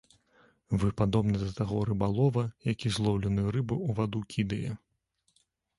Вы 0.83 0.87
падобны 1.01 1.35
да 1.43 1.51
таго 1.59 1.77
рыбалова, 1.89 2.43
які 2.73 2.87
злоўленую 2.97 3.47
рыбу 3.59 3.75
ў 3.87 3.91
ваду 4.03 4.19
кідае. 4.35 4.71